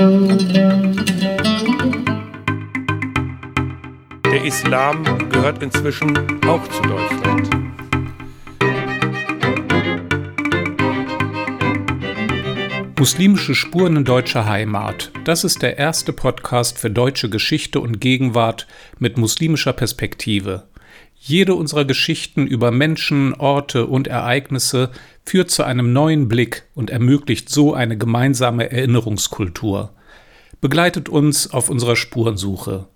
[0.00, 0.08] Der
[4.46, 6.16] Islam gehört inzwischen
[6.46, 7.50] auch zu Deutschland.
[12.98, 15.12] Muslimische Spuren in deutscher Heimat.
[15.24, 18.66] Das ist der erste Podcast für deutsche Geschichte und Gegenwart
[18.98, 20.69] mit muslimischer Perspektive.
[21.22, 24.90] Jede unserer Geschichten über Menschen, Orte und Ereignisse
[25.22, 29.92] führt zu einem neuen Blick und ermöglicht so eine gemeinsame Erinnerungskultur.
[30.62, 32.86] Begleitet uns auf unserer Spurensuche.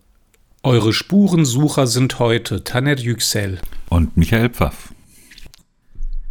[0.63, 4.95] Eure Spurensucher sind heute Taner Yüksel und Michael Pfaff.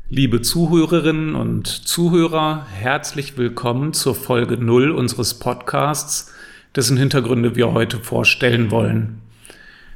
[0.10, 6.34] Liebe Zuhörerinnen und Zuhörer, herzlich willkommen zur Folge 0 unseres Podcasts,
[6.76, 9.23] dessen Hintergründe wir heute vorstellen wollen.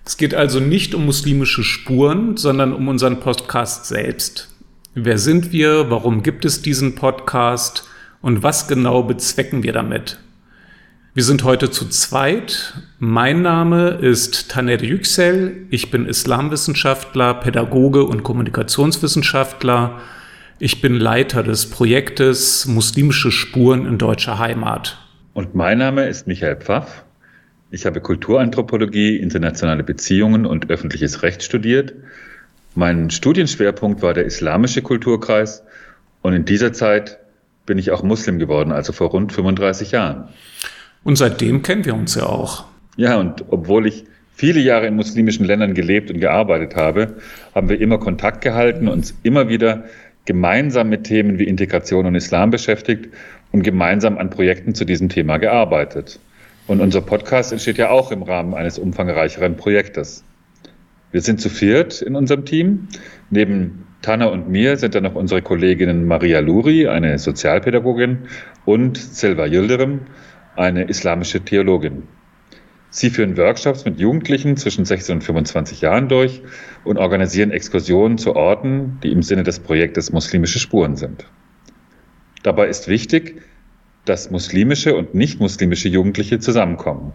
[0.07, 4.55] Es geht also nicht um muslimische Spuren, sondern um unseren Podcast selbst.
[4.95, 5.91] Wer sind wir?
[5.91, 7.83] Warum gibt es diesen Podcast?
[8.21, 10.17] Und was genau bezwecken wir damit?
[11.13, 12.75] Wir sind heute zu zweit.
[12.99, 15.67] Mein Name ist Taner Yüksel.
[15.71, 19.99] Ich bin Islamwissenschaftler, Pädagoge und Kommunikationswissenschaftler.
[20.57, 25.05] Ich bin Leiter des Projektes Muslimische Spuren in deutscher Heimat.
[25.33, 27.03] Und mein Name ist Michael Pfaff.
[27.69, 31.93] Ich habe Kulturanthropologie, internationale Beziehungen und öffentliches Recht studiert.
[32.75, 35.63] Mein Studienschwerpunkt war der islamische Kulturkreis
[36.21, 37.19] und in dieser Zeit
[37.65, 40.29] bin ich auch Muslim geworden, also vor rund 35 Jahren.
[41.03, 42.65] Und seitdem kennen wir uns ja auch.
[42.95, 47.15] Ja, und obwohl ich viele Jahre in muslimischen Ländern gelebt und gearbeitet habe,
[47.53, 49.85] haben wir immer Kontakt gehalten, uns immer wieder
[50.25, 53.09] gemeinsam mit Themen wie Integration und Islam beschäftigt
[53.51, 56.19] und gemeinsam an Projekten zu diesem Thema gearbeitet.
[56.67, 60.25] Und unser Podcast entsteht ja auch im Rahmen eines umfangreicheren Projektes.
[61.11, 62.89] Wir sind zu viert in unserem Team.
[63.29, 68.27] Neben Tana und mir sind dann noch unsere Kolleginnen Maria Luri, eine Sozialpädagogin,
[68.65, 70.01] und Selva Yildirim,
[70.57, 72.03] eine islamische Theologin.
[72.89, 76.41] Sie führen Workshops mit Jugendlichen zwischen 16 und 25 Jahren durch
[76.83, 81.25] und organisieren Exkursionen zu Orten, die im Sinne des Projektes muslimische Spuren sind.
[82.43, 83.41] Dabei ist wichtig,
[84.07, 87.13] dass muslimische und nicht-muslimische Jugendliche zusammenkommen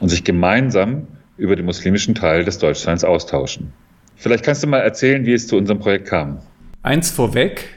[0.00, 1.06] und sich gemeinsam
[1.36, 3.72] über den muslimischen Teil des Deutschseins austauschen.
[4.16, 6.38] Vielleicht kannst du mal erzählen, wie es zu unserem Projekt kam.
[6.82, 7.68] Eins vorweg,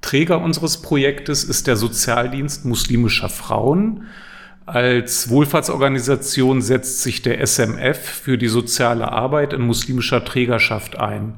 [0.00, 4.04] Träger unseres Projektes ist der Sozialdienst muslimischer Frauen
[4.66, 11.34] als Wohlfahrtsorganisation setzt sich der SMF für die soziale Arbeit in muslimischer Trägerschaft ein.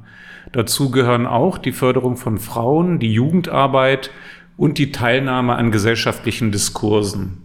[0.52, 4.10] Dazu gehören auch die Förderung von Frauen, die Jugendarbeit
[4.56, 7.38] und die Teilnahme an gesellschaftlichen Diskursen.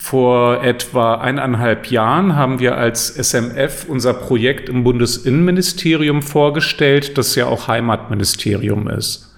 [0.00, 7.46] Vor etwa eineinhalb Jahren haben wir als SMF unser Projekt im Bundesinnenministerium vorgestellt, das ja
[7.46, 9.34] auch Heimatministerium ist.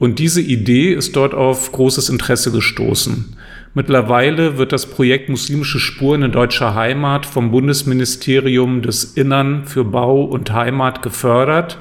[0.00, 3.36] Und diese Idee ist dort auf großes Interesse gestoßen.
[3.74, 10.24] Mittlerweile wird das Projekt Muslimische Spuren in deutscher Heimat vom Bundesministerium des Innern für Bau
[10.24, 11.78] und Heimat gefördert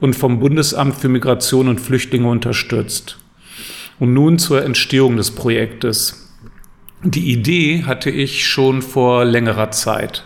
[0.00, 3.19] und vom Bundesamt für Migration und Flüchtlinge unterstützt.
[4.00, 6.34] Und nun zur Entstehung des Projektes.
[7.04, 10.24] Die Idee hatte ich schon vor längerer Zeit.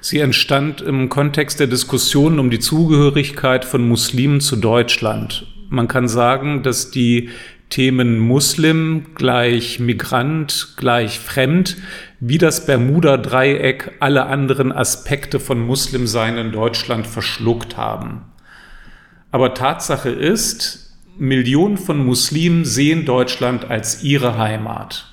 [0.00, 5.46] Sie entstand im Kontext der Diskussionen um die Zugehörigkeit von Muslimen zu Deutschland.
[5.68, 7.30] Man kann sagen, dass die
[7.70, 11.76] Themen Muslim gleich Migrant gleich Fremd,
[12.20, 18.22] wie das Bermuda-Dreieck alle anderen Aspekte von Muslimsein in Deutschland verschluckt haben.
[19.30, 20.87] Aber Tatsache ist,
[21.18, 25.06] Millionen von Muslimen sehen Deutschland als ihre Heimat.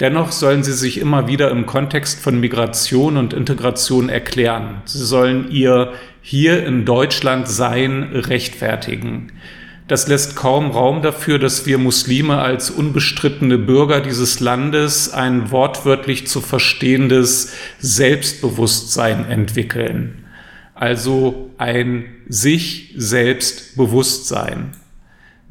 [0.00, 4.82] Dennoch sollen sie sich immer wieder im Kontext von Migration und Integration erklären.
[4.84, 5.92] Sie sollen ihr
[6.22, 9.32] hier in Deutschland Sein rechtfertigen.
[9.88, 16.26] Das lässt kaum Raum dafür, dass wir Muslime als unbestrittene Bürger dieses Landes ein wortwörtlich
[16.26, 20.24] zu verstehendes Selbstbewusstsein entwickeln.
[20.74, 24.72] Also ein sich selbst Bewusstsein.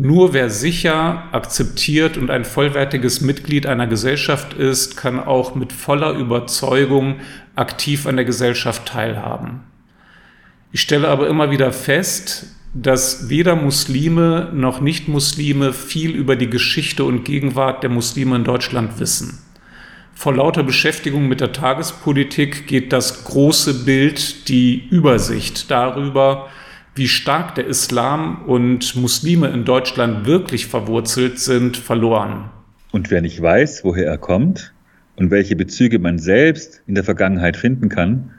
[0.04, 6.14] Nur wer sicher, akzeptiert und ein vollwertiges Mitglied einer Gesellschaft ist, kann auch mit voller
[6.14, 7.18] Überzeugung
[7.56, 9.60] aktiv an der Gesellschaft teilhaben.
[10.72, 17.04] Ich stelle aber immer wieder fest, dass weder Muslime noch Nicht-Muslime viel über die Geschichte
[17.04, 19.38] und Gegenwart der Muslime in Deutschland wissen.
[20.16, 26.50] Vor lauter Beschäftigung mit der Tagespolitik geht das große Bild, die Übersicht darüber,
[26.96, 32.50] wie stark der Islam und Muslime in Deutschland wirklich verwurzelt sind, verloren.
[32.92, 34.74] Und wer nicht weiß, woher er kommt
[35.16, 38.32] und welche Bezüge man selbst in der Vergangenheit finden kann,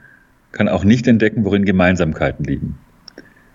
[0.53, 2.79] kann auch nicht entdecken, worin Gemeinsamkeiten liegen.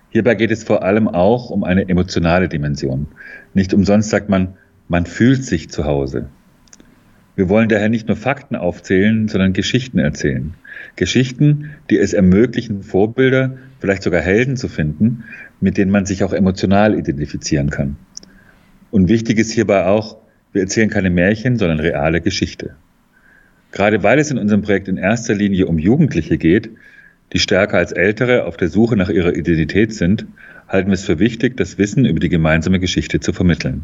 [0.09, 3.07] Hierbei geht es vor allem auch um eine emotionale Dimension.
[3.53, 4.55] Nicht umsonst sagt man,
[4.88, 6.29] man fühlt sich zu Hause.
[7.35, 10.55] Wir wollen daher nicht nur Fakten aufzählen, sondern Geschichten erzählen.
[10.95, 15.24] Geschichten, die es ermöglichen, Vorbilder, vielleicht sogar Helden zu finden,
[15.59, 17.97] mit denen man sich auch emotional identifizieren kann.
[18.91, 20.18] Und wichtig ist hierbei auch,
[20.53, 22.75] wir erzählen keine Märchen, sondern reale Geschichte.
[23.71, 26.69] Gerade weil es in unserem Projekt in erster Linie um Jugendliche geht,
[27.33, 30.25] die stärker als Ältere auf der Suche nach ihrer Identität sind,
[30.68, 33.83] halten wir es für wichtig, das Wissen über die gemeinsame Geschichte zu vermitteln.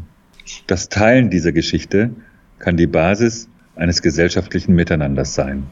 [0.66, 2.10] Das Teilen dieser Geschichte
[2.58, 5.64] kann die Basis eines gesellschaftlichen Miteinanders sein.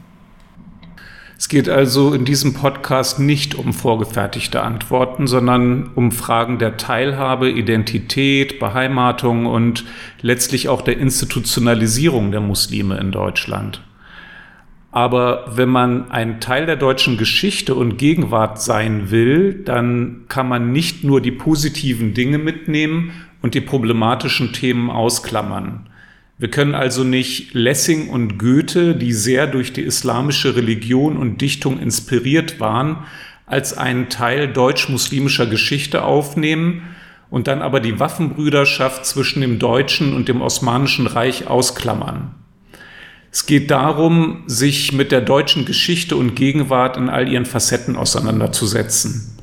[1.37, 7.49] Es geht also in diesem Podcast nicht um vorgefertigte Antworten, sondern um Fragen der Teilhabe,
[7.49, 9.83] Identität, Beheimatung und
[10.21, 13.81] letztlich auch der Institutionalisierung der Muslime in Deutschland.
[14.91, 20.71] Aber wenn man ein Teil der deutschen Geschichte und Gegenwart sein will, dann kann man
[20.71, 25.89] nicht nur die positiven Dinge mitnehmen und die problematischen Themen ausklammern.
[26.37, 31.79] Wir können also nicht Lessing und Goethe, die sehr durch die islamische Religion und Dichtung
[31.79, 33.05] inspiriert waren,
[33.45, 36.81] als einen Teil deutsch-muslimischer Geschichte aufnehmen
[37.29, 42.35] und dann aber die Waffenbrüderschaft zwischen dem Deutschen und dem Osmanischen Reich ausklammern.
[43.31, 49.35] Es geht darum, sich mit der deutschen Geschichte und Gegenwart in all ihren Facetten auseinanderzusetzen.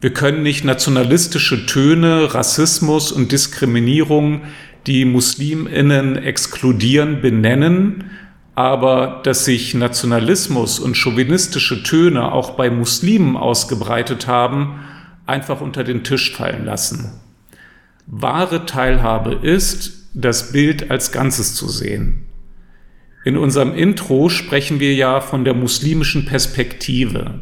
[0.00, 4.42] Wir können nicht nationalistische Töne, Rassismus und Diskriminierung,
[4.86, 8.10] die Musliminnen exkludieren, benennen,
[8.54, 14.80] aber dass sich Nationalismus und chauvinistische Töne auch bei Muslimen ausgebreitet haben,
[15.26, 17.20] einfach unter den Tisch fallen lassen.
[18.06, 22.26] Wahre Teilhabe ist, das Bild als Ganzes zu sehen.
[23.24, 27.40] In unserem Intro sprechen wir ja von der muslimischen Perspektive.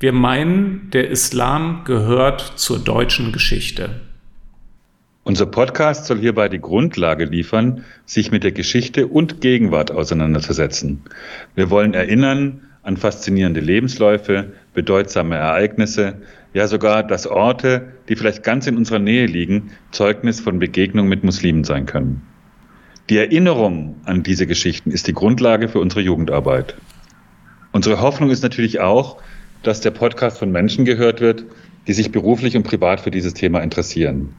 [0.00, 4.00] Wir meinen, der Islam gehört zur deutschen Geschichte.
[5.26, 11.00] Unser Podcast soll hierbei die Grundlage liefern, sich mit der Geschichte und Gegenwart auseinanderzusetzen.
[11.54, 16.16] Wir wollen erinnern an faszinierende Lebensläufe, bedeutsame Ereignisse,
[16.52, 21.24] ja sogar, dass Orte, die vielleicht ganz in unserer Nähe liegen, Zeugnis von Begegnung mit
[21.24, 22.20] Muslimen sein können.
[23.08, 26.76] Die Erinnerung an diese Geschichten ist die Grundlage für unsere Jugendarbeit.
[27.72, 29.22] Unsere Hoffnung ist natürlich auch,
[29.62, 31.46] dass der Podcast von Menschen gehört wird,
[31.86, 34.34] die sich beruflich und privat für dieses Thema interessieren.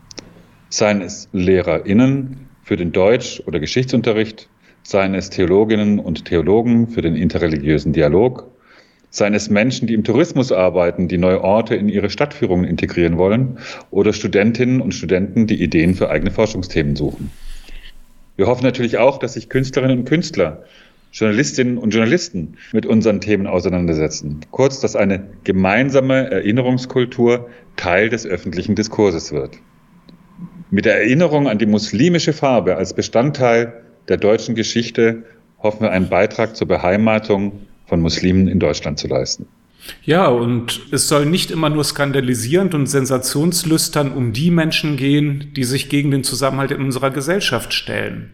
[0.69, 4.49] Seien es LehrerInnen für den Deutsch- oder Geschichtsunterricht,
[4.83, 8.51] seien es Theologinnen und Theologen für den interreligiösen Dialog,
[9.09, 13.59] seien es Menschen, die im Tourismus arbeiten, die neue Orte in ihre Stadtführungen integrieren wollen,
[13.91, 17.31] oder Studentinnen und Studenten, die Ideen für eigene Forschungsthemen suchen.
[18.35, 20.63] Wir hoffen natürlich auch, dass sich Künstlerinnen und Künstler,
[21.13, 24.41] Journalistinnen und Journalisten mit unseren Themen auseinandersetzen.
[24.51, 29.51] Kurz, dass eine gemeinsame Erinnerungskultur Teil des öffentlichen Diskurses wird.
[30.75, 35.23] Mit der Erinnerung an die muslimische Farbe als Bestandteil der deutschen Geschichte
[35.63, 39.47] hoffen wir einen Beitrag zur Beheimatung von Muslimen in Deutschland zu leisten.
[40.03, 45.63] Ja, und es soll nicht immer nur skandalisierend und sensationslüstern um die Menschen gehen, die
[45.63, 48.33] sich gegen den Zusammenhalt in unserer Gesellschaft stellen.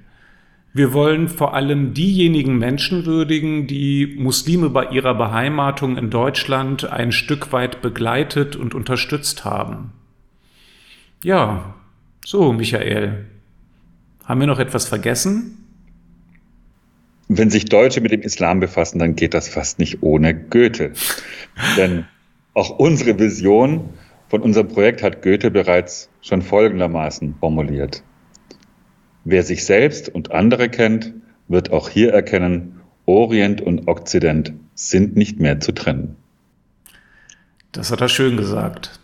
[0.73, 7.11] Wir wollen vor allem diejenigen Menschen würdigen, die Muslime bei ihrer Beheimatung in Deutschland ein
[7.11, 9.91] Stück weit begleitet und unterstützt haben.
[11.23, 11.75] Ja,
[12.25, 13.25] so, Michael.
[14.25, 15.61] Haben wir noch etwas vergessen?
[17.33, 20.91] wenn sich Deutsche mit dem Islam befassen, dann geht das fast nicht ohne Goethe.
[21.77, 22.05] Denn
[22.53, 23.89] auch unsere Vision
[24.27, 28.03] von unserem Projekt hat Goethe bereits schon folgendermaßen formuliert.
[29.23, 31.13] Wer sich selbst und andere kennt,
[31.47, 36.17] wird auch hier erkennen, Orient und Okzident sind nicht mehr zu trennen.
[37.71, 38.99] Das hat er schön gesagt.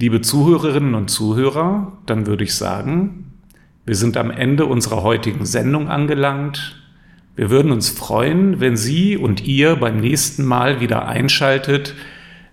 [0.00, 3.34] Liebe Zuhörerinnen und Zuhörer, dann würde ich sagen,
[3.84, 6.82] wir sind am Ende unserer heutigen Sendung angelangt.
[7.36, 11.94] Wir würden uns freuen, wenn Sie und ihr beim nächsten Mal wieder einschaltet,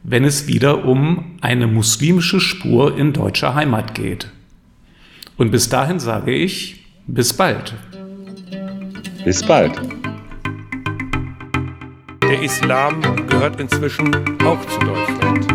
[0.03, 4.29] wenn es wieder um eine muslimische Spur in deutscher Heimat geht.
[5.37, 7.75] Und bis dahin sage ich, bis bald.
[9.23, 9.79] Bis bald.
[12.23, 14.13] Der Islam gehört inzwischen
[14.43, 15.47] auch zu Deutschland.